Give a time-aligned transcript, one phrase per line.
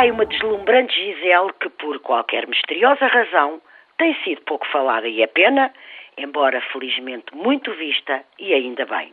[0.00, 3.60] aí uma deslumbrante Gisele que, por qualquer misteriosa razão,
[3.98, 5.70] tem sido pouco falada e é pena,
[6.16, 9.12] embora felizmente muito vista e ainda bem.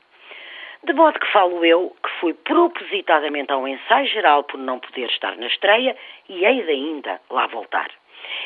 [0.86, 5.10] De modo que falo eu, que fui propositadamente a um ensaio geral por não poder
[5.10, 5.94] estar na estreia
[6.30, 7.92] e hei de ainda lá voltar.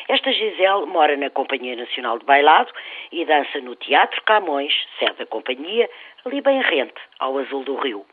[0.08, 2.72] Esta Gisele mora na Companhia Nacional de Bailado
[3.12, 5.88] e dança no Teatro Camões, sede da companhia,
[6.24, 8.04] ali bem rente, ao azul do rio.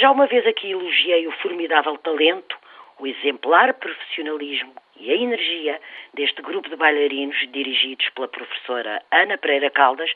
[0.00, 2.65] Já uma vez aqui elogiei o formidável talento,
[2.98, 5.80] o exemplar profissionalismo e a energia
[6.14, 10.10] deste grupo de bailarinos dirigidos pela professora Ana Pereira Caldas,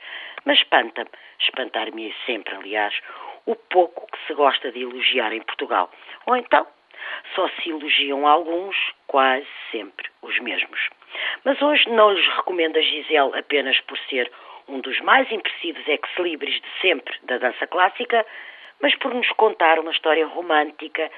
[0.44, 2.94] mas espanta-me, espantar-me sempre, aliás,
[3.46, 5.90] o pouco que se gosta de elogiar em Portugal.
[6.26, 6.66] Ou então,
[7.34, 8.76] só se elogiam alguns,
[9.06, 10.88] quase sempre os mesmos.
[11.44, 14.30] Mas hoje não lhes recomendo a Gisele apenas por ser
[14.68, 18.24] um dos mais impressivos ex-libris de sempre da dança clássica,
[18.80, 21.10] mas por nos contar uma história romântica,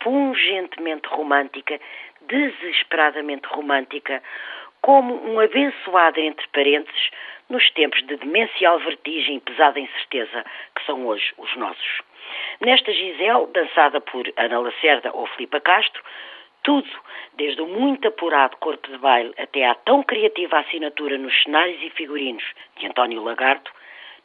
[0.00, 1.80] pungentemente romântica,
[2.22, 4.22] desesperadamente romântica,
[4.80, 7.10] como um abençoado entre parênteses
[7.48, 10.44] nos tempos de demencial vertigem e pesada incerteza
[10.74, 12.02] que são hoje os nossos.
[12.60, 16.02] Nesta Gisele, dançada por Ana Lacerda ou Filipa Castro,
[16.62, 16.88] tudo,
[17.34, 21.90] desde o muito apurado corpo de baile até à tão criativa assinatura nos cenários e
[21.90, 22.44] figurinos
[22.76, 23.70] de António Lagarto,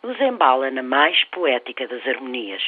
[0.01, 2.63] nos embala na mais poética das harmonias.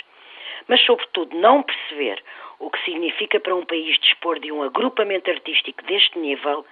[0.68, 2.24] Mas, sobretudo, não perceber
[2.60, 6.66] o que significa para um país dispor de um agrupamento artístico deste nível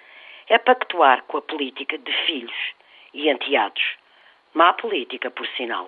[0.47, 2.55] é pactuar com a política de filhos
[3.13, 3.83] e enteados.
[4.53, 5.87] Má política, por sinal.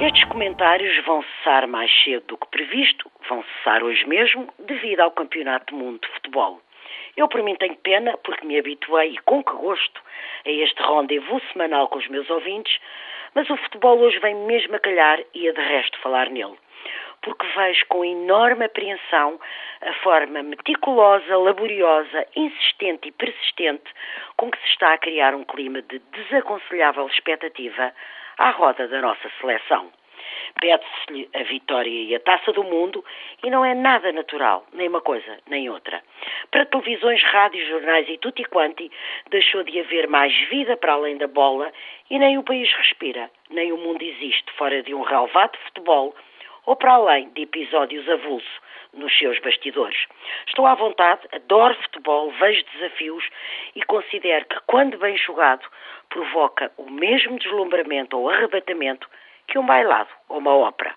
[0.00, 5.10] Estes comentários vão cessar mais cedo do que previsto, vão cessar hoje mesmo, devido ao
[5.10, 6.60] Campeonato do Mundo de Futebol.
[7.16, 10.00] Eu, por mim, tenho pena, porque me habituei, e com que gosto,
[10.46, 12.78] a este rendezvous semanal com os meus ouvintes,
[13.38, 16.58] mas o futebol hoje vem mesmo a calhar e a de resto falar nele.
[17.22, 19.38] Porque vejo com enorme apreensão
[19.80, 23.88] a forma meticulosa, laboriosa, insistente e persistente
[24.36, 27.92] com que se está a criar um clima de desaconselhável expectativa
[28.38, 29.88] à roda da nossa seleção.
[30.60, 33.04] Pede-se-lhe a vitória e a taça do mundo
[33.42, 36.02] e não é nada natural, nem uma coisa nem outra.
[36.50, 38.90] Para televisões, rádios, jornais e tutti quanti,
[39.30, 41.72] deixou de haver mais vida para além da bola
[42.10, 46.14] e nem o país respira, nem o mundo existe fora de um relevado futebol
[46.66, 48.60] ou para além de episódios avulso
[48.92, 49.98] nos seus bastidores.
[50.46, 53.24] Estou à vontade, adoro futebol, vejo desafios
[53.74, 55.66] e considero que, quando bem jogado,
[56.08, 59.08] provoca o mesmo deslumbramento ou arrebatamento
[59.48, 60.94] que um bailado ou uma ópera.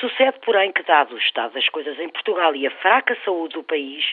[0.00, 3.62] Sucede, porém, que, dado o estado das coisas em Portugal e a fraca saúde do
[3.62, 4.04] país,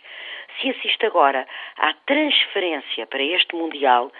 [0.59, 1.47] se assiste agora
[1.78, 4.12] à transferência para este Mundial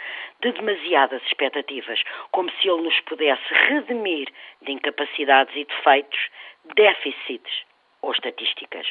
[0.42, 2.02] de demasiadas expectativas,
[2.32, 4.28] como se ele nos pudesse redimir
[4.62, 6.30] de incapacidades e defeitos,
[6.76, 7.66] déficits
[8.02, 8.88] ou estatísticas,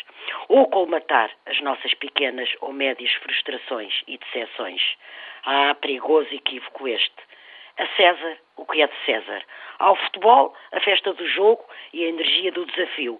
[0.48, 4.82] ou colmatar as nossas pequenas ou médias frustrações e decepções.
[5.44, 7.28] Ah, perigoso equívoco este.
[7.78, 9.42] A César o que é de César.
[9.78, 13.18] Ao futebol, a festa do jogo e a energia do desafio.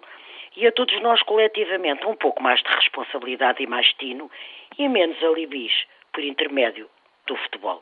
[0.55, 4.29] E a todos nós coletivamente um pouco mais de responsabilidade e mais tino
[4.77, 5.71] e menos alibis
[6.11, 6.89] por intermédio
[7.25, 7.81] do futebol.